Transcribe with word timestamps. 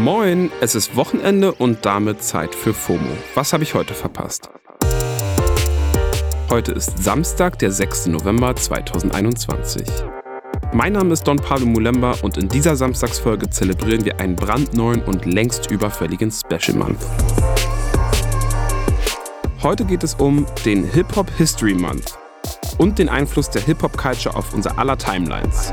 Moin, 0.00 0.50
es 0.62 0.74
ist 0.74 0.96
Wochenende 0.96 1.52
und 1.52 1.84
damit 1.84 2.22
Zeit 2.22 2.54
für 2.54 2.72
FOMO. 2.72 3.10
Was 3.34 3.52
habe 3.52 3.64
ich 3.64 3.74
heute 3.74 3.92
verpasst? 3.92 4.48
Heute 6.48 6.72
ist 6.72 7.04
Samstag, 7.04 7.58
der 7.58 7.70
6. 7.70 8.06
November 8.06 8.56
2021. 8.56 9.86
Mein 10.72 10.94
Name 10.94 11.12
ist 11.12 11.24
Don 11.24 11.36
Pablo 11.36 11.66
Mulemba 11.66 12.14
und 12.22 12.38
in 12.38 12.48
dieser 12.48 12.76
Samstagsfolge 12.76 13.50
zelebrieren 13.50 14.06
wir 14.06 14.18
einen 14.18 14.36
brandneuen 14.36 15.02
und 15.02 15.26
längst 15.26 15.70
überfälligen 15.70 16.30
Special 16.30 16.78
Month. 16.78 17.04
Heute 19.62 19.84
geht 19.84 20.02
es 20.02 20.14
um 20.14 20.46
den 20.64 20.82
Hip-Hop 20.82 21.30
History 21.36 21.74
Month 21.74 22.18
und 22.78 22.98
den 22.98 23.10
Einfluss 23.10 23.50
der 23.50 23.60
Hip-Hop-Culture 23.60 24.34
auf 24.34 24.54
unser 24.54 24.78
aller 24.78 24.96
Timelines. 24.96 25.70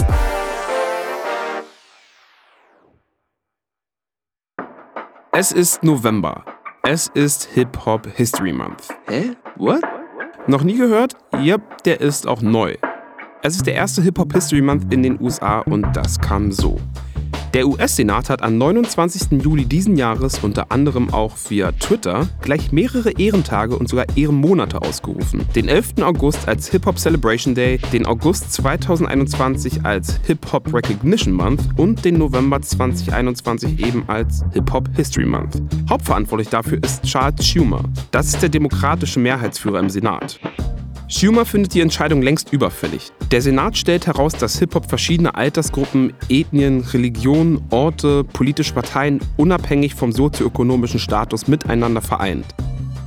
Es 5.39 5.51
ist 5.51 5.83
November. 5.83 6.43
Es 6.81 7.11
ist 7.13 7.47
Hip-Hop 7.53 8.07
History 8.15 8.51
Month. 8.51 8.87
Hä? 9.07 9.35
What? 9.57 9.83
Noch 10.47 10.63
nie 10.63 10.75
gehört? 10.75 11.13
Yep, 11.31 11.83
der 11.83 12.01
ist 12.01 12.25
auch 12.25 12.41
neu. 12.41 12.73
Es 13.43 13.57
ist 13.57 13.67
der 13.67 13.75
erste 13.75 14.01
Hip-Hop 14.01 14.33
History 14.33 14.63
Month 14.63 14.91
in 14.91 15.03
den 15.03 15.21
USA 15.21 15.59
und 15.59 15.95
das 15.95 16.19
kam 16.19 16.51
so. 16.51 16.79
Der 17.57 17.67
US-Senat 17.67 18.29
hat 18.29 18.43
am 18.43 18.59
29. 18.59 19.41
Juli 19.41 19.65
diesen 19.65 19.97
Jahres 19.97 20.37
unter 20.43 20.71
anderem 20.71 21.11
auch 21.11 21.35
via 21.49 21.71
Twitter 21.71 22.29
gleich 22.39 22.71
mehrere 22.71 23.09
Ehrentage 23.09 23.75
und 23.75 23.89
sogar 23.89 24.05
Ehrenmonate 24.15 24.79
ausgerufen. 24.79 25.43
Den 25.55 25.67
11. 25.67 26.03
August 26.03 26.47
als 26.47 26.69
Hip-Hop 26.69 26.99
Celebration 26.99 27.55
Day, 27.55 27.79
den 27.91 28.05
August 28.05 28.53
2021 28.53 29.83
als 29.83 30.19
Hip-Hop 30.27 30.71
Recognition 30.71 31.33
Month 31.33 31.63
und 31.77 32.05
den 32.05 32.19
November 32.19 32.61
2021 32.61 33.83
eben 33.83 34.03
als 34.05 34.45
Hip-Hop 34.53 34.95
History 34.95 35.25
Month. 35.25 35.59
Hauptverantwortlich 35.89 36.49
dafür 36.49 36.77
ist 36.83 37.01
Charles 37.05 37.43
Schumer. 37.43 37.81
Das 38.11 38.27
ist 38.27 38.39
der 38.43 38.49
demokratische 38.49 39.19
Mehrheitsführer 39.19 39.79
im 39.79 39.89
Senat. 39.89 40.39
Schumer 41.09 41.45
findet 41.45 41.73
die 41.73 41.79
Entscheidung 41.79 42.21
längst 42.21 42.51
überfällig. 42.51 43.13
Der 43.31 43.41
Senat 43.41 43.77
stellt 43.77 44.07
heraus, 44.07 44.33
dass 44.33 44.59
Hip-Hop 44.59 44.89
verschiedene 44.89 45.35
Altersgruppen, 45.35 46.11
Ethnien, 46.27 46.81
Religionen, 46.81 47.63
Orte, 47.69 48.25
politische 48.25 48.73
Parteien 48.73 49.21
unabhängig 49.37 49.95
vom 49.95 50.11
sozioökonomischen 50.11 50.99
Status 50.99 51.47
miteinander 51.47 52.01
vereint. 52.01 52.45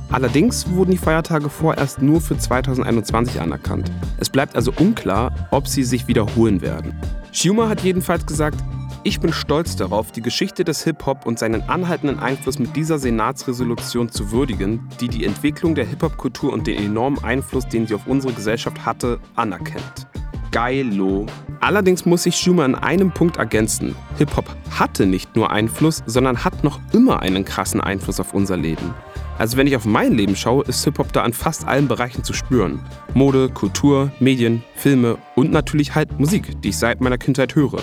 Allerdings 0.09 0.69
wurden 0.71 0.91
die 0.91 0.97
Feiertage 0.97 1.49
vorerst 1.49 2.01
nur 2.01 2.21
für 2.21 2.37
2021 2.37 3.39
anerkannt. 3.39 3.91
Es 4.17 4.31
bleibt 4.31 4.55
also 4.55 4.73
unklar, 4.79 5.47
ob 5.51 5.67
sie 5.67 5.83
sich 5.83 6.07
wiederholen 6.07 6.61
werden. 6.61 6.99
Schumer 7.31 7.69
hat 7.69 7.81
jedenfalls 7.81 8.25
gesagt, 8.25 8.57
ich 9.03 9.19
bin 9.19 9.33
stolz 9.33 9.75
darauf, 9.75 10.11
die 10.11 10.21
Geschichte 10.21 10.63
des 10.63 10.83
Hip-Hop 10.83 11.25
und 11.25 11.39
seinen 11.39 11.63
anhaltenden 11.63 12.19
Einfluss 12.19 12.59
mit 12.59 12.75
dieser 12.75 12.99
Senatsresolution 12.99 14.09
zu 14.09 14.31
würdigen, 14.31 14.87
die 14.99 15.07
die 15.07 15.25
Entwicklung 15.25 15.73
der 15.73 15.85
Hip-Hop-Kultur 15.85 16.53
und 16.53 16.67
den 16.67 16.77
enormen 16.77 17.23
Einfluss, 17.23 17.67
den 17.67 17.87
sie 17.87 17.95
auf 17.95 18.05
unsere 18.05 18.33
Gesellschaft 18.33 18.85
hatte, 18.85 19.19
anerkennt. 19.35 20.07
Geilo. 20.51 21.25
Allerdings 21.61 22.05
muss 22.05 22.23
sich 22.23 22.35
Schumer 22.35 22.65
in 22.65 22.75
einem 22.75 23.11
Punkt 23.11 23.37
ergänzen. 23.37 23.95
Hip-Hop 24.17 24.45
hatte 24.69 25.05
nicht 25.05 25.35
nur 25.35 25.49
Einfluss, 25.49 26.03
sondern 26.05 26.43
hat 26.43 26.63
noch 26.63 26.79
immer 26.91 27.21
einen 27.21 27.45
krassen 27.45 27.81
Einfluss 27.81 28.19
auf 28.19 28.33
unser 28.33 28.57
Leben. 28.57 28.93
Also 29.39 29.57
wenn 29.57 29.65
ich 29.65 29.75
auf 29.75 29.85
mein 29.85 30.13
Leben 30.13 30.35
schaue, 30.35 30.65
ist 30.65 30.83
Hip-Hop 30.83 31.11
da 31.13 31.23
an 31.23 31.33
fast 31.33 31.65
allen 31.65 31.87
Bereichen 31.87 32.23
zu 32.23 32.33
spüren. 32.33 32.81
Mode, 33.15 33.49
Kultur, 33.49 34.11
Medien, 34.19 34.63
Filme 34.75 35.17
und 35.35 35.51
natürlich 35.51 35.95
halt 35.95 36.19
Musik, 36.19 36.61
die 36.61 36.69
ich 36.69 36.77
seit 36.77 37.01
meiner 37.01 37.17
Kindheit 37.17 37.55
höre. 37.55 37.81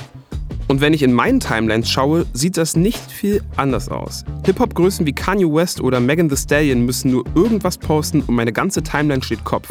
Und 0.68 0.82
wenn 0.82 0.92
ich 0.92 1.02
in 1.02 1.14
meinen 1.14 1.40
Timelines 1.40 1.88
schaue, 1.88 2.26
sieht 2.34 2.58
das 2.58 2.76
nicht 2.76 3.10
viel 3.10 3.42
anders 3.56 3.88
aus. 3.88 4.26
Hip-Hop-Größen 4.44 5.06
wie 5.06 5.14
Kanye 5.14 5.46
West 5.46 5.80
oder 5.80 5.98
Megan 5.98 6.28
Thee 6.28 6.36
Stallion 6.36 6.84
müssen 6.84 7.10
nur 7.10 7.24
irgendwas 7.34 7.78
posten 7.78 8.20
und 8.20 8.34
meine 8.34 8.52
ganze 8.52 8.82
Timeline 8.82 9.22
steht 9.22 9.44
Kopf. 9.44 9.66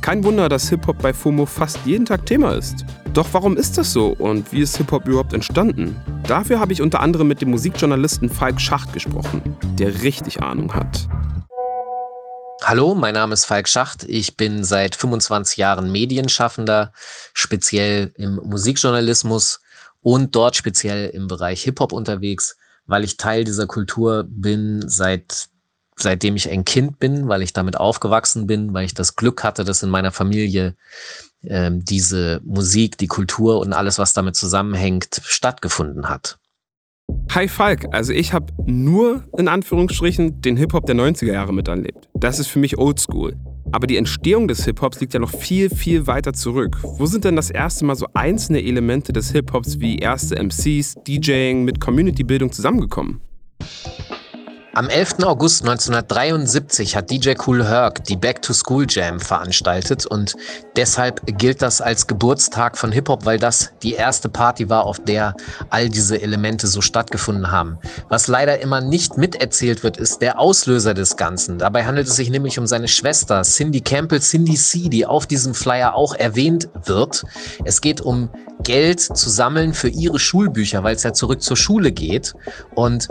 Kein 0.00 0.24
Wunder, 0.24 0.48
dass 0.48 0.70
Hip-Hop 0.70 1.02
bei 1.02 1.12
FOMO 1.12 1.44
fast 1.44 1.78
jeden 1.84 2.06
Tag 2.06 2.24
Thema 2.24 2.52
ist. 2.52 2.86
Doch 3.12 3.26
warum 3.32 3.58
ist 3.58 3.76
das 3.76 3.92
so 3.92 4.16
und 4.18 4.50
wie 4.50 4.62
ist 4.62 4.78
Hip-Hop 4.78 5.06
überhaupt 5.06 5.34
entstanden? 5.34 5.94
Dafür 6.26 6.60
habe 6.60 6.72
ich 6.72 6.80
unter 6.80 7.00
anderem 7.00 7.28
mit 7.28 7.42
dem 7.42 7.50
Musikjournalisten 7.50 8.30
Falk 8.30 8.58
Schacht 8.58 8.94
gesprochen, 8.94 9.42
der 9.78 10.02
richtig 10.02 10.42
Ahnung 10.42 10.72
hat. 10.72 11.08
Hallo, 12.64 12.94
mein 12.94 13.14
Name 13.14 13.34
ist 13.34 13.44
Falk 13.44 13.68
Schacht. 13.68 14.04
Ich 14.04 14.38
bin 14.38 14.64
seit 14.64 14.96
25 14.96 15.58
Jahren 15.58 15.92
Medienschaffender, 15.92 16.92
speziell 17.34 18.12
im 18.16 18.36
Musikjournalismus 18.36 19.60
und 20.00 20.34
dort 20.34 20.56
speziell 20.56 21.08
im 21.10 21.28
Bereich 21.28 21.62
Hip-Hop 21.62 21.92
unterwegs, 21.92 22.56
weil 22.86 23.04
ich 23.04 23.16
Teil 23.16 23.44
dieser 23.44 23.66
Kultur 23.66 24.24
bin 24.28 24.82
seit 24.86 25.48
seitdem 26.00 26.36
ich 26.36 26.50
ein 26.50 26.64
Kind 26.64 26.98
bin, 26.98 27.28
weil 27.28 27.42
ich 27.42 27.52
damit 27.52 27.76
aufgewachsen 27.76 28.46
bin, 28.46 28.72
weil 28.72 28.84
ich 28.84 28.94
das 28.94 29.16
Glück 29.16 29.44
hatte, 29.44 29.64
dass 29.64 29.82
in 29.82 29.90
meiner 29.90 30.12
Familie 30.12 30.76
ähm, 31.42 31.84
diese 31.84 32.40
Musik, 32.44 32.98
die 32.98 33.06
Kultur 33.06 33.58
und 33.60 33.72
alles, 33.72 33.98
was 33.98 34.12
damit 34.12 34.36
zusammenhängt, 34.36 35.20
stattgefunden 35.24 36.08
hat. 36.08 36.38
Hi 37.30 37.48
Falk, 37.48 37.86
also 37.92 38.12
ich 38.12 38.32
habe 38.32 38.52
nur 38.66 39.24
in 39.36 39.48
Anführungsstrichen 39.48 40.40
den 40.40 40.56
Hip-Hop 40.56 40.86
der 40.86 40.96
90er 40.96 41.32
Jahre 41.32 41.52
miterlebt. 41.52 42.08
Das 42.14 42.38
ist 42.38 42.48
für 42.48 42.58
mich 42.58 42.78
oldschool. 42.78 43.36
Aber 43.70 43.86
die 43.86 43.96
Entstehung 43.96 44.48
des 44.48 44.64
Hip-Hops 44.64 45.00
liegt 45.00 45.14
ja 45.14 45.20
noch 45.20 45.30
viel, 45.30 45.70
viel 45.70 46.06
weiter 46.06 46.32
zurück. 46.32 46.78
Wo 46.82 47.06
sind 47.06 47.24
denn 47.24 47.36
das 47.36 47.50
erste 47.50 47.84
Mal 47.84 47.96
so 47.96 48.06
einzelne 48.14 48.62
Elemente 48.62 49.12
des 49.12 49.32
Hip-Hops 49.32 49.80
wie 49.80 49.98
erste 49.98 50.36
MCs, 50.42 50.96
DJing 51.06 51.64
mit 51.64 51.80
Community-Bildung 51.80 52.50
zusammengekommen? 52.52 53.20
Am 54.78 54.88
11. 54.88 55.24
August 55.24 55.62
1973 55.62 56.94
hat 56.94 57.10
DJ 57.10 57.32
Cool 57.44 57.66
Herc 57.66 58.04
die 58.04 58.14
Back 58.14 58.42
to 58.42 58.52
School 58.52 58.86
Jam 58.88 59.18
veranstaltet 59.18 60.06
und 60.06 60.36
deshalb 60.76 61.20
gilt 61.36 61.62
das 61.62 61.80
als 61.80 62.06
Geburtstag 62.06 62.78
von 62.78 62.92
Hip-Hop, 62.92 63.24
weil 63.24 63.40
das 63.40 63.72
die 63.82 63.94
erste 63.94 64.28
Party 64.28 64.70
war, 64.70 64.84
auf 64.84 65.00
der 65.00 65.34
all 65.68 65.88
diese 65.88 66.22
Elemente 66.22 66.68
so 66.68 66.80
stattgefunden 66.80 67.50
haben. 67.50 67.78
Was 68.08 68.28
leider 68.28 68.60
immer 68.60 68.80
nicht 68.80 69.18
miterzählt 69.18 69.82
wird, 69.82 69.96
ist 69.96 70.22
der 70.22 70.38
Auslöser 70.38 70.94
des 70.94 71.16
Ganzen. 71.16 71.58
Dabei 71.58 71.84
handelt 71.84 72.06
es 72.06 72.14
sich 72.14 72.30
nämlich 72.30 72.60
um 72.60 72.68
seine 72.68 72.86
Schwester 72.86 73.42
Cindy 73.42 73.80
Campbell, 73.80 74.20
Cindy 74.20 74.54
C, 74.54 74.88
die 74.88 75.06
auf 75.06 75.26
diesem 75.26 75.54
Flyer 75.54 75.96
auch 75.96 76.14
erwähnt 76.14 76.68
wird. 76.84 77.24
Es 77.64 77.80
geht 77.80 78.00
um 78.00 78.30
Geld 78.62 79.00
zu 79.00 79.28
sammeln 79.28 79.74
für 79.74 79.88
ihre 79.88 80.20
Schulbücher, 80.20 80.84
weil 80.84 80.94
es 80.94 81.02
ja 81.02 81.12
zurück 81.12 81.42
zur 81.42 81.56
Schule 81.56 81.90
geht. 81.90 82.34
Und 82.76 83.08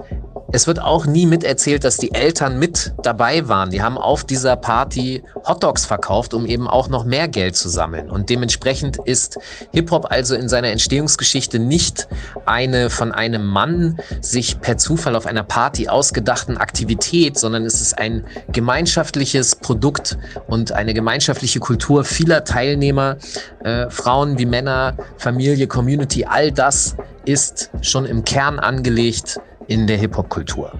es 0.53 0.66
wird 0.66 0.81
auch 0.81 1.06
nie 1.06 1.25
miterzählt, 1.25 1.84
dass 1.84 1.97
die 1.97 2.13
Eltern 2.13 2.58
mit 2.58 2.94
dabei 3.03 3.47
waren. 3.50 3.69
Die 3.69 3.81
haben 3.81 3.97
auf 3.97 4.24
dieser 4.24 4.56
Party 4.56 5.24
Hotdogs 5.46 5.85
verkauft, 5.85 6.34
um 6.34 6.46
eben 6.46 6.68
auch 6.68 6.88
noch 6.88 7.03
mehr 7.03 7.28
Geld 7.28 7.56
zu 7.56 7.68
sammeln. 7.68 8.09
Und 8.09 8.30
dementsprechend 8.30 8.97
ist 9.06 9.38
Hip-Hop 9.74 10.09
also 10.09 10.36
in 10.36 10.47
seiner 10.47 10.69
Entstehungsgeschichte 10.69 11.59
nicht 11.59 12.07
eine 12.46 12.90
von 12.90 13.12
einem 13.12 13.46
Mann 13.46 13.97
sich 14.22 14.62
per 14.62 14.78
Zufall 14.78 15.16
auf 15.16 15.25
einer 15.25 15.44
Party 15.44 15.90
ausgedachten 15.90 16.57
Aktivität, 16.57 17.38
sondern 17.38 17.66
es 17.66 17.81
ist 17.81 17.97
ein 17.97 18.24
gemeinschaftliches 18.52 19.56
Produkt 19.56 20.18
und 20.47 20.72
eine 20.72 20.94
gemeinschaftliche 20.94 21.59
Kultur 21.59 22.06
vieler 22.06 22.46
Teilnehmer, 22.46 23.18
äh, 23.63 23.90
Frauen 23.90 24.38
wie 24.38 24.46
Männer, 24.46 24.96
Familie, 25.18 25.68
Community, 25.68 26.25
all 26.25 26.52
das 26.52 26.96
ist 27.25 27.69
schon 27.81 28.06
im 28.06 28.24
Kern 28.24 28.57
angelegt 28.59 29.41
in 29.68 29.88
der 29.88 29.98
Hip-Hop-Kultur. 29.98 30.72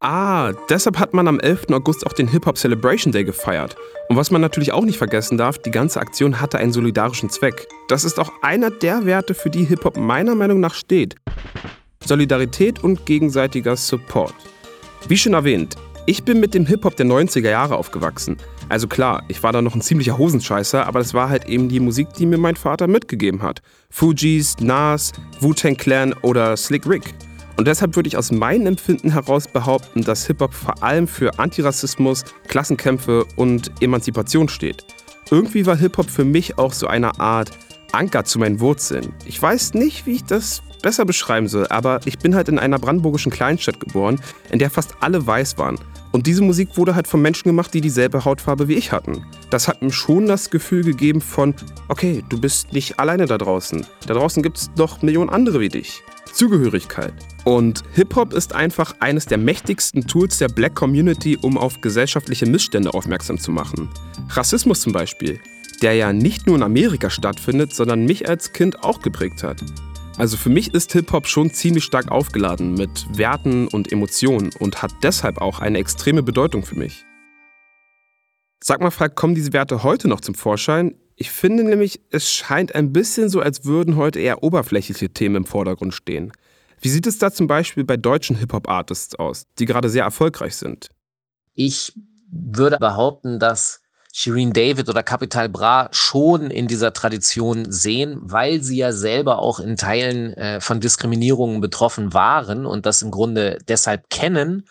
Ah, 0.00 0.52
deshalb 0.70 0.98
hat 0.98 1.12
man 1.12 1.26
am 1.26 1.40
11. 1.40 1.66
August 1.72 2.06
auch 2.06 2.12
den 2.12 2.28
Hip-Hop 2.28 2.56
Celebration 2.56 3.12
Day 3.12 3.24
gefeiert. 3.24 3.74
Und 4.08 4.16
was 4.16 4.30
man 4.30 4.40
natürlich 4.40 4.72
auch 4.72 4.84
nicht 4.84 4.96
vergessen 4.96 5.36
darf, 5.36 5.58
die 5.58 5.72
ganze 5.72 6.00
Aktion 6.00 6.40
hatte 6.40 6.58
einen 6.58 6.72
solidarischen 6.72 7.30
Zweck. 7.30 7.66
Das 7.88 8.04
ist 8.04 8.20
auch 8.20 8.30
einer 8.42 8.70
der 8.70 9.06
Werte, 9.06 9.34
für 9.34 9.50
die 9.50 9.64
Hip-Hop 9.64 9.96
meiner 9.96 10.34
Meinung 10.34 10.60
nach 10.60 10.74
steht. 10.74 11.16
Solidarität 12.04 12.82
und 12.84 13.06
gegenseitiger 13.06 13.76
Support. 13.76 14.34
Wie 15.08 15.16
schon 15.16 15.34
erwähnt, 15.34 15.74
ich 16.06 16.24
bin 16.24 16.40
mit 16.40 16.54
dem 16.54 16.64
Hip-Hop 16.64 16.96
der 16.96 17.06
90er 17.06 17.50
Jahre 17.50 17.76
aufgewachsen. 17.76 18.36
Also 18.68 18.86
klar, 18.86 19.22
ich 19.28 19.42
war 19.42 19.52
da 19.52 19.62
noch 19.62 19.74
ein 19.74 19.80
ziemlicher 19.80 20.18
Hosenscheißer, 20.18 20.86
aber 20.86 20.98
das 20.98 21.14
war 21.14 21.30
halt 21.30 21.48
eben 21.48 21.68
die 21.68 21.80
Musik, 21.80 22.12
die 22.14 22.26
mir 22.26 22.38
mein 22.38 22.56
Vater 22.56 22.86
mitgegeben 22.86 23.42
hat. 23.42 23.62
Fugees, 23.90 24.56
Nas, 24.60 25.12
Wu-Tang 25.40 25.76
Clan 25.76 26.12
oder 26.22 26.56
Slick 26.56 26.86
Rick. 26.86 27.14
Und 27.56 27.66
deshalb 27.66 27.96
würde 27.96 28.08
ich 28.08 28.16
aus 28.16 28.30
meinem 28.30 28.66
Empfinden 28.66 29.10
heraus 29.10 29.48
behaupten, 29.48 30.04
dass 30.04 30.26
Hip-Hop 30.26 30.54
vor 30.54 30.82
allem 30.82 31.08
für 31.08 31.38
Antirassismus, 31.38 32.24
Klassenkämpfe 32.46 33.24
und 33.36 33.72
Emanzipation 33.80 34.48
steht. 34.48 34.84
Irgendwie 35.30 35.66
war 35.66 35.76
Hip-Hop 35.76 36.08
für 36.08 36.24
mich 36.24 36.56
auch 36.58 36.72
so 36.72 36.86
eine 36.86 37.18
Art 37.18 37.50
Anker 37.92 38.24
zu 38.24 38.38
meinen 38.38 38.60
Wurzeln. 38.60 39.12
Ich 39.24 39.40
weiß 39.40 39.74
nicht, 39.74 40.06
wie 40.06 40.16
ich 40.16 40.24
das 40.24 40.62
besser 40.82 41.04
beschreiben 41.04 41.48
soll, 41.48 41.66
aber 41.68 42.00
ich 42.04 42.18
bin 42.18 42.34
halt 42.34 42.48
in 42.48 42.58
einer 42.58 42.78
brandenburgischen 42.78 43.32
Kleinstadt 43.32 43.80
geboren, 43.80 44.20
in 44.50 44.58
der 44.58 44.70
fast 44.70 44.94
alle 45.00 45.26
weiß 45.26 45.58
waren. 45.58 45.78
Und 46.10 46.26
diese 46.26 46.42
Musik 46.42 46.76
wurde 46.76 46.94
halt 46.94 47.06
von 47.06 47.20
Menschen 47.20 47.48
gemacht, 47.48 47.74
die 47.74 47.80
dieselbe 47.80 48.24
Hautfarbe 48.24 48.68
wie 48.68 48.74
ich 48.74 48.92
hatten. 48.92 49.26
Das 49.50 49.68
hat 49.68 49.82
mir 49.82 49.92
schon 49.92 50.26
das 50.26 50.50
Gefühl 50.50 50.82
gegeben 50.84 51.20
von, 51.20 51.54
okay, 51.88 52.24
du 52.28 52.40
bist 52.40 52.72
nicht 52.72 52.98
alleine 52.98 53.26
da 53.26 53.36
draußen. 53.36 53.84
Da 54.06 54.14
draußen 54.14 54.42
gibt 54.42 54.56
es 54.56 54.70
noch 54.76 55.02
Millionen 55.02 55.30
andere 55.30 55.60
wie 55.60 55.68
dich. 55.68 56.02
Zugehörigkeit. 56.32 57.12
Und 57.44 57.82
Hip-Hop 57.94 58.32
ist 58.32 58.54
einfach 58.54 58.94
eines 59.00 59.26
der 59.26 59.38
mächtigsten 59.38 60.06
Tools 60.06 60.38
der 60.38 60.48
Black 60.48 60.74
Community, 60.74 61.36
um 61.40 61.58
auf 61.58 61.80
gesellschaftliche 61.80 62.46
Missstände 62.46 62.94
aufmerksam 62.94 63.38
zu 63.38 63.50
machen. 63.50 63.88
Rassismus 64.30 64.80
zum 64.80 64.92
Beispiel, 64.92 65.40
der 65.82 65.94
ja 65.94 66.12
nicht 66.12 66.46
nur 66.46 66.56
in 66.56 66.62
Amerika 66.62 67.10
stattfindet, 67.10 67.74
sondern 67.74 68.04
mich 68.04 68.28
als 68.28 68.52
Kind 68.52 68.82
auch 68.82 69.00
geprägt 69.00 69.42
hat. 69.42 69.62
Also 70.16 70.36
für 70.36 70.48
mich 70.48 70.74
ist 70.74 70.92
Hip-Hop 70.92 71.28
schon 71.28 71.52
ziemlich 71.52 71.84
stark 71.84 72.10
aufgeladen 72.10 72.74
mit 72.74 73.06
Werten 73.16 73.68
und 73.68 73.92
Emotionen 73.92 74.50
und 74.58 74.82
hat 74.82 74.90
deshalb 75.02 75.40
auch 75.40 75.60
eine 75.60 75.78
extreme 75.78 76.24
Bedeutung 76.24 76.64
für 76.64 76.74
mich. 76.74 77.04
Sag 78.62 78.80
mal, 78.80 78.90
Frank, 78.90 79.14
kommen 79.14 79.36
diese 79.36 79.52
Werte 79.52 79.84
heute 79.84 80.08
noch 80.08 80.20
zum 80.20 80.34
Vorschein? 80.34 80.96
Ich 81.14 81.30
finde 81.30 81.62
nämlich, 81.62 82.00
es 82.10 82.32
scheint 82.32 82.74
ein 82.74 82.92
bisschen 82.92 83.28
so, 83.28 83.40
als 83.40 83.64
würden 83.64 83.96
heute 83.96 84.18
eher 84.18 84.42
oberflächliche 84.42 85.10
Themen 85.10 85.36
im 85.36 85.44
Vordergrund 85.44 85.94
stehen. 85.94 86.32
Wie 86.80 86.88
sieht 86.88 87.06
es 87.06 87.18
da 87.18 87.30
zum 87.30 87.46
Beispiel 87.46 87.84
bei 87.84 87.96
deutschen 87.96 88.36
Hip-Hop-Artists 88.36 89.14
aus, 89.16 89.46
die 89.58 89.66
gerade 89.66 89.88
sehr 89.88 90.04
erfolgreich 90.04 90.56
sind? 90.56 90.90
Ich 91.54 91.92
würde 92.30 92.78
behaupten, 92.78 93.38
dass 93.38 93.82
Shireen 94.20 94.52
David 94.52 94.88
oder 94.88 95.04
Capital 95.04 95.48
Bra 95.48 95.88
schon 95.92 96.50
in 96.50 96.66
dieser 96.66 96.92
Tradition 96.92 97.70
sehen, 97.70 98.18
weil 98.20 98.60
sie 98.64 98.78
ja 98.78 98.92
selber 98.92 99.38
auch 99.38 99.60
in 99.60 99.76
Teilen 99.76 100.34
äh, 100.34 100.60
von 100.60 100.80
Diskriminierungen 100.80 101.60
betroffen 101.60 102.12
waren 102.14 102.66
und 102.66 102.84
das 102.84 103.00
im 103.00 103.12
Grunde 103.12 103.60
deshalb 103.68 104.10
kennen. 104.10 104.68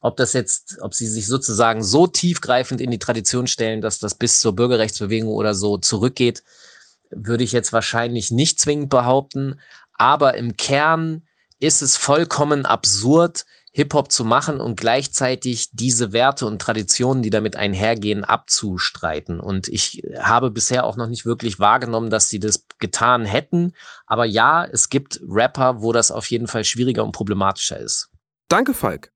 Ob 0.00 0.16
das 0.16 0.32
jetzt, 0.32 0.78
ob 0.80 0.92
sie 0.92 1.06
sich 1.06 1.28
sozusagen 1.28 1.84
so 1.84 2.08
tiefgreifend 2.08 2.80
in 2.80 2.90
die 2.90 2.98
Tradition 2.98 3.46
stellen, 3.46 3.80
dass 3.80 4.00
das 4.00 4.16
bis 4.16 4.40
zur 4.40 4.56
Bürgerrechtsbewegung 4.56 5.32
oder 5.32 5.54
so 5.54 5.78
zurückgeht, 5.78 6.42
würde 7.10 7.44
ich 7.44 7.52
jetzt 7.52 7.72
wahrscheinlich 7.72 8.32
nicht 8.32 8.58
zwingend 8.58 8.90
behaupten. 8.90 9.60
Aber 9.98 10.34
im 10.34 10.56
Kern 10.56 11.22
ist 11.60 11.80
es 11.80 11.96
vollkommen 11.96 12.66
absurd, 12.66 13.44
Hip-Hop 13.80 14.12
zu 14.12 14.26
machen 14.26 14.60
und 14.60 14.78
gleichzeitig 14.78 15.70
diese 15.72 16.12
Werte 16.12 16.44
und 16.44 16.60
Traditionen, 16.60 17.22
die 17.22 17.30
damit 17.30 17.56
einhergehen, 17.56 18.24
abzustreiten. 18.24 19.40
Und 19.40 19.68
ich 19.68 20.02
habe 20.20 20.50
bisher 20.50 20.84
auch 20.84 20.98
noch 20.98 21.06
nicht 21.06 21.24
wirklich 21.24 21.58
wahrgenommen, 21.58 22.10
dass 22.10 22.28
sie 22.28 22.40
das 22.40 22.66
getan 22.78 23.24
hätten. 23.24 23.72
Aber 24.06 24.26
ja, 24.26 24.66
es 24.66 24.90
gibt 24.90 25.18
Rapper, 25.26 25.80
wo 25.80 25.94
das 25.94 26.10
auf 26.10 26.26
jeden 26.26 26.46
Fall 26.46 26.64
schwieriger 26.64 27.02
und 27.02 27.12
problematischer 27.12 27.78
ist. 27.80 28.10
Danke, 28.48 28.74
Falk. 28.74 29.12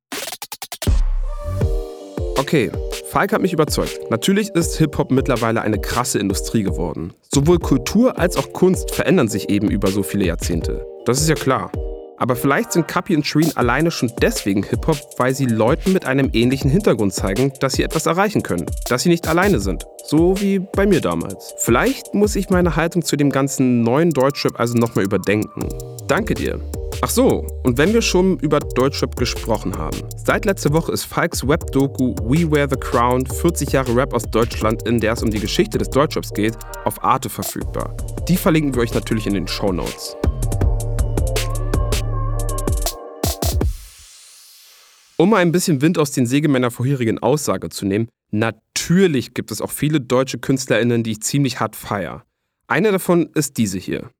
Okay, 2.39 2.73
Falk 3.11 3.35
hat 3.35 3.43
mich 3.43 3.53
überzeugt. 3.53 4.11
Natürlich 4.11 4.49
ist 4.49 4.79
Hip-Hop 4.79 5.11
mittlerweile 5.11 5.61
eine 5.61 5.79
krasse 5.79 6.19
Industrie 6.19 6.63
geworden. 6.63 7.13
Sowohl 7.35 7.59
Kultur 7.59 8.19
als 8.19 8.39
auch 8.39 8.55
Kunst 8.55 8.95
verändern 8.95 9.29
sich 9.29 9.51
eben 9.51 9.71
über 9.71 9.91
so 9.91 10.03
viele 10.03 10.25
Jahrzehnte. 10.25 10.87
Das 11.05 11.21
ist 11.21 11.29
ja 11.29 11.35
klar. 11.35 11.71
Aber 12.19 12.37
vielleicht 12.37 12.73
sind 12.73 12.89
Kapi 12.89 13.17
und 13.17 13.27
Shreen 13.27 13.57
alleine 13.57 13.91
schon 13.91 14.13
deswegen 14.21 14.63
Hip-Hop, 14.63 14.99
weil 15.19 15.35
sie 15.35 15.47
Leuten 15.47 15.93
mit 15.93 16.07
einem 16.07 16.31
ähnlichen 16.33 16.71
Hintergrund 16.71 17.13
zeigen, 17.13 17.53
dass 17.61 17.75
sie 17.75 17.83
etwas 17.83 18.07
erreichen 18.07 18.43
können, 18.43 18.67
dass 18.89 19.03
sie 19.03 19.09
nicht 19.09 19.27
alleine 19.27 19.61
sind. 19.61 19.85
So 20.07 20.41
wie 20.41 20.59
bei 20.59 20.87
mir 20.87 21.01
damals. 21.01 21.55
Vielleicht 21.59 22.15
muss 22.15 22.37
ich 22.37 22.51
meine 22.51 22.77
Haltung 22.77 23.03
zu 23.03 23.17
dem 23.17 23.31
ganzen 23.31 23.83
neuen 23.83 24.11
Deutschrap 24.11 24.59
also 24.61 24.77
nochmal 24.77 25.05
überdenken. 25.05 25.69
Danke 26.07 26.35
dir. 26.35 26.61
Ach 27.01 27.11
so, 27.11 27.47
und 27.65 27.77
wenn 27.77 27.93
wir 27.93 28.01
schon 28.01 28.39
über 28.39 28.61
Deutschrap 28.61 29.17
gesprochen 29.17 29.77
haben. 29.77 29.99
Seit 30.25 30.45
letzter 30.45 30.73
Woche 30.73 30.93
ist 30.93 31.05
Falks 31.05 31.47
Webdoku 31.47 32.15
We 32.23 32.51
Wear 32.51 32.69
the 32.69 32.77
Crown 32.77 33.27
40 33.27 33.73
Jahre 33.73 33.95
Rap 33.95 34.15
aus 34.15 34.23
Deutschland, 34.25 34.87
in 34.89 35.01
der 35.01 35.13
es 35.13 35.23
um 35.23 35.31
die 35.31 35.41
Geschichte 35.41 35.77
des 35.77 35.91
Deutschraps 35.91 36.33
geht, 36.33 36.57
auf 36.85 37.03
Arte 37.03 37.29
verfügbar. 37.29 37.95
Die 38.29 38.37
verlinken 38.37 38.75
wir 38.75 38.83
euch 38.83 38.95
natürlich 38.95 39.27
in 39.27 39.35
den 39.35 39.49
Show 39.49 39.73
Notes. 39.73 40.17
Um 45.17 45.31
mal 45.31 45.37
ein 45.37 45.53
bisschen 45.53 45.81
Wind 45.81 45.97
aus 45.97 46.11
den 46.11 46.27
Segeln 46.27 46.51
meiner 46.51 46.73
vorherigen 46.73 47.21
Aussage 47.21 47.69
zu 47.69 47.87
nehmen, 47.87 48.09
natürlich 48.33 49.33
gibt 49.33 49.53
es 49.53 49.61
auch 49.61 49.71
viele 49.71 50.01
deutsche 50.01 50.39
KünstlerInnen, 50.39 51.05
die 51.05 51.13
ich 51.13 51.21
ziemlich 51.21 51.61
hart 51.61 51.77
feier. 51.77 52.25
Eine 52.67 52.91
davon 52.91 53.31
ist 53.35 53.57
diese 53.57 53.79
hier. 53.79 54.11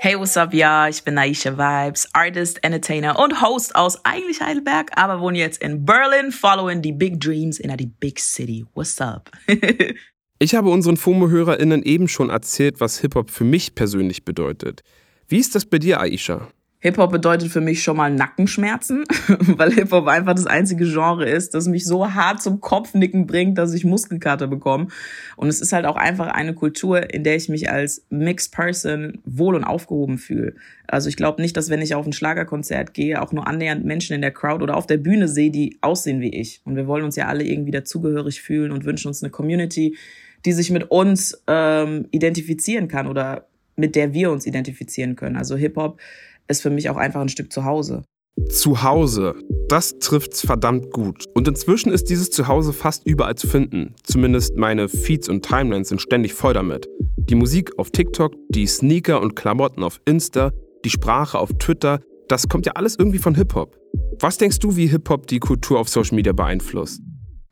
Hey, 0.00 0.18
what's 0.18 0.36
up, 0.36 0.52
ja? 0.52 0.88
Ich 0.88 1.04
bin 1.04 1.16
Aisha 1.16 1.56
Vibes, 1.56 2.08
Artist, 2.14 2.64
Entertainer 2.64 3.16
und 3.20 3.40
Host 3.40 3.76
aus 3.76 4.04
eigentlich 4.04 4.40
Heidelberg, 4.40 4.90
aber 4.96 5.20
wohne 5.20 5.38
jetzt 5.38 5.62
in 5.62 5.84
Berlin, 5.84 6.32
following 6.32 6.82
the 6.82 6.92
big 6.92 7.20
dreams 7.20 7.60
in 7.60 7.70
a 7.70 7.76
big 8.00 8.18
city. 8.18 8.66
What's 8.74 9.00
up? 9.00 9.30
ich 10.40 10.54
habe 10.56 10.68
unseren 10.68 10.96
FOMO-HörerInnen 10.96 11.84
eben 11.84 12.08
schon 12.08 12.30
erzählt, 12.30 12.80
was 12.80 12.98
Hip-Hop 12.98 13.30
für 13.30 13.44
mich 13.44 13.76
persönlich 13.76 14.24
bedeutet. 14.24 14.82
Wie 15.28 15.38
ist 15.38 15.54
das 15.54 15.64
bei 15.64 15.78
dir, 15.78 16.00
Aisha? 16.00 16.48
Hip-Hop 16.80 17.10
bedeutet 17.10 17.48
für 17.48 17.62
mich 17.62 17.82
schon 17.82 17.96
mal 17.96 18.12
Nackenschmerzen, 18.12 19.04
weil 19.28 19.72
Hip-Hop 19.72 20.06
einfach 20.06 20.34
das 20.34 20.46
einzige 20.46 20.84
Genre 20.84 21.28
ist, 21.28 21.54
das 21.54 21.66
mich 21.68 21.84
so 21.84 22.12
hart 22.12 22.42
zum 22.42 22.60
Kopfnicken 22.60 23.26
bringt, 23.26 23.56
dass 23.56 23.72
ich 23.72 23.84
Muskelkater 23.84 24.46
bekomme. 24.46 24.88
Und 25.36 25.48
es 25.48 25.60
ist 25.60 25.72
halt 25.72 25.86
auch 25.86 25.96
einfach 25.96 26.28
eine 26.28 26.54
Kultur, 26.54 27.12
in 27.12 27.24
der 27.24 27.36
ich 27.36 27.48
mich 27.48 27.70
als 27.70 28.04
Mixed 28.10 28.52
Person 28.52 29.20
wohl 29.24 29.54
und 29.54 29.64
aufgehoben 29.64 30.18
fühle. 30.18 30.54
Also 30.86 31.08
ich 31.08 31.16
glaube 31.16 31.40
nicht, 31.40 31.56
dass 31.56 31.70
wenn 31.70 31.80
ich 31.80 31.94
auf 31.94 32.06
ein 32.06 32.12
Schlagerkonzert 32.12 32.92
gehe, 32.92 33.22
auch 33.22 33.32
nur 33.32 33.48
annähernd 33.48 33.84
Menschen 33.84 34.14
in 34.14 34.20
der 34.20 34.32
Crowd 34.32 34.62
oder 34.62 34.76
auf 34.76 34.86
der 34.86 34.98
Bühne 34.98 35.28
sehe, 35.28 35.50
die 35.50 35.78
aussehen 35.80 36.20
wie 36.20 36.34
ich. 36.34 36.60
Und 36.64 36.76
wir 36.76 36.86
wollen 36.86 37.04
uns 37.04 37.16
ja 37.16 37.26
alle 37.26 37.44
irgendwie 37.44 37.72
dazugehörig 37.72 38.42
fühlen 38.42 38.70
und 38.70 38.84
wünschen 38.84 39.08
uns 39.08 39.22
eine 39.22 39.30
Community, 39.30 39.96
die 40.44 40.52
sich 40.52 40.70
mit 40.70 40.90
uns 40.90 41.42
ähm, 41.46 42.06
identifizieren 42.10 42.86
kann 42.86 43.06
oder 43.06 43.46
mit 43.76 43.94
der 43.94 44.14
wir 44.14 44.30
uns 44.30 44.46
identifizieren 44.46 45.16
können. 45.16 45.36
Also 45.36 45.56
Hip-Hop 45.56 45.98
ist 46.48 46.62
für 46.62 46.70
mich 46.70 46.90
auch 46.90 46.96
einfach 46.96 47.20
ein 47.20 47.28
Stück 47.28 47.52
Zuhause. 47.52 48.02
Zuhause, 48.50 49.34
das 49.68 49.98
trifft's 49.98 50.42
verdammt 50.42 50.92
gut. 50.92 51.24
Und 51.34 51.48
inzwischen 51.48 51.90
ist 51.90 52.10
dieses 52.10 52.30
Zuhause 52.30 52.72
fast 52.72 53.06
überall 53.06 53.34
zu 53.34 53.48
finden. 53.48 53.94
Zumindest 54.04 54.56
meine 54.56 54.88
Feeds 54.88 55.28
und 55.28 55.44
Timelines 55.44 55.88
sind 55.88 56.02
ständig 56.02 56.34
voll 56.34 56.52
damit. 56.52 56.86
Die 57.16 57.34
Musik 57.34 57.78
auf 57.78 57.90
TikTok, 57.90 58.34
die 58.50 58.66
Sneaker 58.66 59.20
und 59.22 59.36
Klamotten 59.36 59.82
auf 59.82 60.00
Insta, 60.04 60.52
die 60.84 60.90
Sprache 60.90 61.38
auf 61.38 61.50
Twitter, 61.58 62.00
das 62.28 62.48
kommt 62.48 62.66
ja 62.66 62.72
alles 62.72 62.96
irgendwie 62.98 63.18
von 63.18 63.34
Hip-Hop. 63.34 63.76
Was 64.20 64.38
denkst 64.38 64.58
du, 64.58 64.76
wie 64.76 64.86
Hip-Hop 64.86 65.26
die 65.26 65.38
Kultur 65.38 65.80
auf 65.80 65.88
Social 65.88 66.16
Media 66.16 66.32
beeinflusst? 66.32 67.00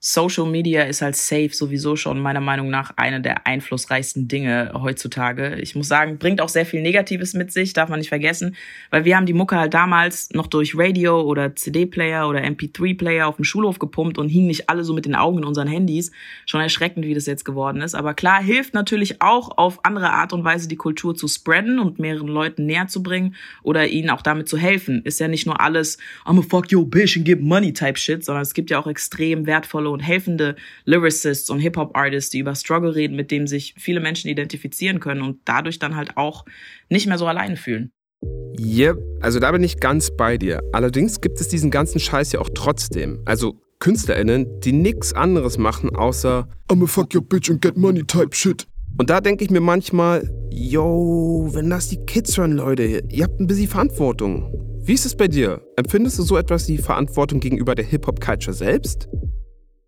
Social 0.07 0.45
Media 0.45 0.83
ist 0.83 1.01
halt 1.01 1.17
safe 1.17 1.49
sowieso 1.55 1.97
schon 1.97 2.21
meiner 2.21 2.43
Meinung 2.43 2.69
nach 2.69 2.93
eine 2.97 3.23
der 3.23 3.47
einflussreichsten 3.47 4.29
Dinge 4.29 4.73
heutzutage. 4.75 5.55
Ich 5.63 5.75
muss 5.77 5.89
sagen, 5.89 6.19
bringt 6.19 6.43
auch 6.43 6.51
sehr 6.51 6.67
viel 6.67 6.83
Negatives 6.83 7.33
mit 7.33 7.51
sich, 7.51 7.73
darf 7.73 7.89
man 7.89 8.01
nicht 8.01 8.11
vergessen, 8.11 8.55
weil 8.91 9.07
wir 9.07 9.17
haben 9.17 9.25
die 9.25 9.33
Mucke 9.33 9.57
halt 9.57 9.73
damals 9.73 10.29
noch 10.35 10.47
durch 10.47 10.77
Radio 10.77 11.23
oder 11.23 11.57
CD-Player 11.57 12.29
oder 12.29 12.41
MP3-Player 12.41 13.27
auf 13.27 13.37
dem 13.37 13.47
Schulhof 13.47 13.79
gepumpt 13.79 14.19
und 14.19 14.29
hingen 14.29 14.49
nicht 14.49 14.69
alle 14.69 14.85
so 14.85 14.93
mit 14.93 15.07
den 15.07 15.15
Augen 15.15 15.39
in 15.39 15.45
unseren 15.45 15.69
Handys. 15.69 16.13
Schon 16.45 16.61
erschreckend, 16.61 17.07
wie 17.07 17.15
das 17.15 17.25
jetzt 17.25 17.47
geworden 17.47 17.81
ist. 17.81 17.95
Aber 17.95 18.13
klar, 18.13 18.43
hilft 18.43 18.75
natürlich 18.75 19.23
auch 19.23 19.57
auf 19.57 19.87
andere 19.87 20.11
Art 20.11 20.35
und 20.35 20.45
Weise 20.45 20.69
die 20.69 20.77
Kultur 20.77 21.15
zu 21.15 21.29
spreaden 21.29 21.79
und 21.79 21.99
mehreren 21.99 22.29
Leuten 22.29 22.67
näher 22.67 22.89
zu 22.89 23.03
bringen 23.03 23.37
oder 23.63 23.87
ihnen 23.87 24.11
auch 24.11 24.21
damit 24.21 24.51
zu 24.51 24.59
helfen. 24.59 25.01
Ist 25.03 25.19
ja 25.19 25.29
nicht 25.29 25.47
nur 25.47 25.63
alles, 25.63 25.97
I'm 26.27 26.39
a 26.39 26.43
fuck 26.43 26.71
your 26.71 26.85
bitch 26.85 27.17
and 27.17 27.25
give 27.25 27.41
money 27.41 27.73
type 27.73 27.99
shit, 27.99 28.23
sondern 28.23 28.43
es 28.43 28.53
gibt 28.53 28.69
ja 28.69 28.79
auch 28.79 28.87
extrem 28.87 29.47
wertvolle 29.47 29.94
und 29.95 30.01
helfende 30.01 30.57
Lyricists 30.85 31.49
und 31.49 31.61
Hip-Hop-Artists, 31.61 32.31
die 32.31 32.41
über 32.41 32.55
Struggle 32.55 32.95
reden, 32.95 33.17
mit 33.17 33.31
dem 33.31 33.47
sich 33.47 33.75
viele 33.79 34.01
Menschen 34.01 34.29
identifizieren 34.29 35.01
können 35.01 35.23
und 35.23 35.39
dadurch 35.47 35.79
dann 35.79 35.97
halt 35.97 36.17
auch 36.17 36.45
nicht 36.91 37.07
mehr 37.07 37.19
so 37.19 37.27
alleine 37.27 37.57
fühlen. 37.57 37.91
Yep, 38.59 38.99
also 39.21 39.41
da 39.41 39.51
bin 39.53 39.63
ich 39.63 39.81
ganz 39.81 40.11
bei 40.17 40.39
dir. 40.39 40.63
Allerdings 40.73 41.21
gibt 41.21 41.41
es 41.41 41.49
diesen 41.49 41.71
ganzen 41.71 41.99
Scheiß 41.99 42.33
ja 42.33 42.41
auch 42.41 42.51
trotzdem. 42.55 43.21
Also 43.25 43.61
KünstlerInnen, 43.81 44.61
die 44.61 44.73
nichts 44.73 45.13
anderes 45.13 45.59
machen, 45.59 45.95
außer 45.95 46.49
I'm 46.69 46.83
a 46.83 46.87
fuck 46.87 47.15
your 47.15 47.23
bitch 47.23 47.51
and 47.51 47.61
get 47.61 47.77
money 47.77 48.05
type 48.05 48.35
shit. 48.35 48.67
Und 48.97 49.11
da 49.11 49.21
denke 49.21 49.45
ich 49.45 49.51
mir 49.51 49.61
manchmal, 49.61 50.31
yo, 50.51 51.49
wenn 51.53 51.69
das 51.69 51.89
die 51.89 51.99
Kids 52.07 52.39
hören, 52.39 52.53
Leute, 52.53 53.03
ihr 53.11 53.25
habt 53.25 53.41
ein 53.41 53.47
bisschen 53.47 53.69
Verantwortung. 53.69 54.53
Wie 54.85 54.93
ist 54.93 55.05
es 55.05 55.17
bei 55.17 55.27
dir? 55.27 55.61
Empfindest 55.77 56.19
du 56.19 56.23
so 56.23 56.37
etwas 56.37 56.69
wie 56.69 56.79
Verantwortung 56.79 57.41
gegenüber 57.41 57.75
der 57.75 57.85
Hip-Hop-Culture 57.87 58.55
selbst? 58.55 59.09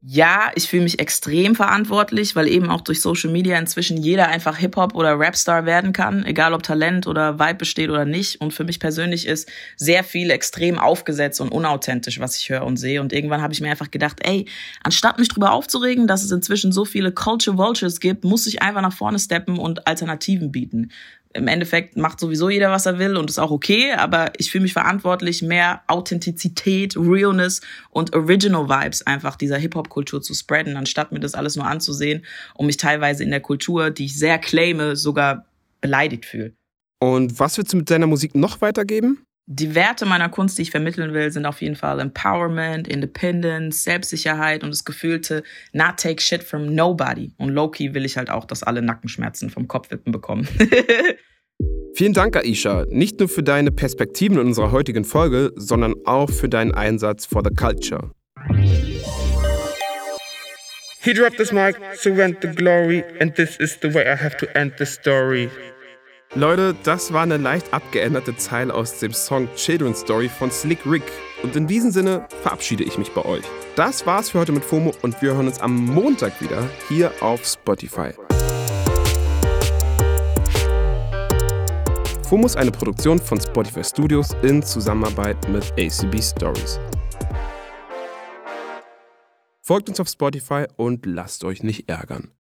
Ja, 0.09 0.53
ich 0.55 0.69
fühle 0.69 0.85
mich 0.85 1.01
extrem 1.01 1.57
verantwortlich, 1.57 2.37
weil 2.37 2.47
eben 2.47 2.71
auch 2.71 2.81
durch 2.81 3.01
Social 3.01 3.29
Media 3.29 3.59
inzwischen 3.59 3.97
jeder 3.97 4.29
einfach 4.29 4.57
Hip-Hop 4.57 4.95
oder 4.95 5.19
Rapstar 5.19 5.67
werden 5.67 5.93
kann, 5.93 6.25
egal 6.25 6.55
ob 6.55 6.63
Talent 6.63 7.09
oder 7.09 7.41
Vibe 7.41 7.57
besteht 7.57 7.91
oder 7.91 8.05
nicht. 8.05 8.41
Und 8.41 8.55
für 8.55 8.63
mich 8.63 8.79
persönlich 8.79 9.27
ist 9.27 9.51
sehr 9.75 10.05
viel 10.05 10.31
extrem 10.31 10.79
aufgesetzt 10.79 11.41
und 11.41 11.49
unauthentisch, 11.49 12.21
was 12.21 12.39
ich 12.39 12.49
höre 12.49 12.65
und 12.65 12.77
sehe. 12.77 13.01
Und 13.01 13.13
irgendwann 13.13 13.43
habe 13.43 13.53
ich 13.53 13.61
mir 13.61 13.69
einfach 13.69 13.91
gedacht, 13.91 14.21
ey, 14.23 14.47
anstatt 14.85 15.19
mich 15.19 15.29
drüber 15.29 15.51
aufzuregen, 15.51 16.07
dass 16.07 16.23
es 16.23 16.31
inzwischen 16.31 16.71
so 16.71 16.85
viele 16.85 17.11
Culture 17.11 17.59
Vultures 17.59 17.99
gibt, 17.99 18.23
muss 18.23 18.47
ich 18.47 18.63
einfach 18.63 18.83
nach 18.83 18.93
vorne 18.93 19.19
steppen 19.19 19.59
und 19.59 19.89
Alternativen 19.89 20.53
bieten 20.53 20.93
im 21.37 21.49
Endeffekt 21.49 21.97
macht 21.97 22.19
sowieso 22.19 22.51
jeder, 22.51 22.71
was 22.71 22.87
er 22.87 22.99
will 22.99 23.17
und 23.17 23.31
ist 23.31 23.39
auch 23.39 23.51
okay, 23.51 23.93
aber 23.93 24.33
ich 24.39 24.51
fühle 24.51 24.63
mich 24.63 24.73
verantwortlich, 24.73 25.43
mehr 25.43 25.83
Authentizität, 25.87 26.97
Realness 26.97 27.61
und 27.91 28.15
Original 28.15 28.69
Vibes 28.69 29.03
einfach 29.03 29.37
dieser 29.37 29.59
Hip-Hop-Kultur 29.59 30.23
zu 30.23 30.35
spreaden, 30.35 30.77
anstatt 30.77 31.13
mir 31.13 31.21
das 31.21 31.35
alles 31.35 31.57
nur 31.57 31.67
anzusehen 31.67 32.25
und 32.55 32.67
mich 32.67 32.77
teilweise 32.77 33.23
in 33.23 33.31
der 33.31 33.41
Kultur, 33.41 33.91
die 33.91 34.07
ich 34.07 34.19
sehr 34.19 34.39
claime, 34.39 34.97
sogar 34.97 35.47
beleidigt 35.81 36.27
fühle. 36.27 36.55
Und 37.01 37.39
was 37.39 37.59
willst 37.59 37.73
du 37.73 37.77
mit 37.77 37.91
deiner 37.91 38.07
Musik 38.07 38.35
noch 38.35 38.61
weitergeben? 38.61 39.23
Die 39.49 39.77
Werte 39.77 40.07
meiner 40.07 40.29
Kunst, 40.29 40.59
die 40.59 40.63
ich 40.63 40.73
vermitteln 40.73 41.15
will, 41.15 41.31
sind 41.31 41.47
auf 41.47 41.63
jeden 41.63 41.77
Fall 41.77 42.01
Empowerment, 42.01 42.89
Independence, 42.89 43.85
Selbstsicherheit 43.85 44.65
und 44.65 44.71
das 44.71 44.85
gefühlte 44.85 45.45
Not 45.73 45.99
take 45.99 46.21
shit 46.21 46.43
from 46.43 46.75
nobody. 46.75 47.31
Und 47.39 47.51
low-key 47.51 47.95
will 47.95 48.05
ich 48.05 48.17
halt 48.17 48.29
auch, 48.29 48.45
dass 48.45 48.65
alle 48.65 48.83
Nackenschmerzen 48.83 49.49
vom 49.49 49.69
Kopfwippen 49.69 50.11
bekommen. 50.11 50.49
Vielen 51.95 52.13
Dank, 52.13 52.37
Aisha, 52.37 52.87
nicht 52.91 53.21
nur 53.21 53.29
für 53.29 53.45
deine 53.45 53.71
Perspektiven 53.71 54.37
in 54.37 54.49
unserer 54.49 54.73
heutigen 54.73 55.05
Folge, 55.05 55.53
sondern 55.55 55.95
auch 56.05 56.29
für 56.29 56.49
deinen 56.49 56.75
Einsatz 56.75 57.25
for 57.25 57.43
the 57.45 57.55
culture. 57.55 58.11
He 61.03 61.13
dropped 61.13 61.37
this 61.37 61.53
mic, 61.53 61.77
so 61.95 62.11
went 62.17 62.43
the 62.43 62.49
glory, 62.49 63.05
and 63.21 63.33
this 63.37 63.57
is 63.59 63.79
the 63.81 63.95
way 63.95 64.03
I 64.13 64.17
have 64.17 64.37
to 64.39 64.47
end 64.57 64.73
the 64.79 64.87
story. 64.87 65.49
Leute, 66.37 66.77
das 66.83 67.15
war 67.15 67.23
eine 67.23 67.39
leicht 67.39 67.73
abgeänderte 67.73 68.37
Zeile 68.37 68.75
aus 68.75 68.99
dem 68.99 69.15
Song 69.15 69.49
Children's 69.57 70.01
Story 70.01 70.29
von 70.29 70.51
Slick 70.51 70.81
Rick. 70.85 71.05
Und 71.43 71.57
in 71.57 71.67
diesem 71.67 71.91
Sinne 71.91 72.29
verabschiede 72.43 72.85
ich 72.85 72.99
mich 72.99 73.11
bei 73.13 73.25
euch. 73.25 73.45
Das 73.75 74.05
war's 74.05 74.29
für 74.29 74.41
heute 74.41 74.53
mit 74.53 74.63
FOMO 74.63 74.93
und 75.01 75.23
wir 75.23 75.33
hören 75.33 75.47
uns 75.47 75.61
am 75.61 75.75
Montag 75.75 76.39
wieder 76.43 76.69
hier 76.89 77.11
auf 77.21 77.43
Spotify. 77.43 78.11
FOMO 82.29 82.45
ist 82.45 82.59
eine 82.59 82.71
Produktion 82.71 83.19
von 83.19 83.41
Spotify 83.41 83.83
Studios 83.83 84.37
in 84.43 84.63
Zusammenarbeit 84.63 85.49
mit 85.49 85.73
ACB 85.79 86.21
Stories. 86.21 86.79
Folgt 89.63 89.89
uns 89.89 90.01
auf 90.01 90.09
Spotify 90.09 90.67
und 90.77 91.07
lasst 91.07 91.45
euch 91.45 91.63
nicht 91.63 91.89
ärgern. 91.89 92.31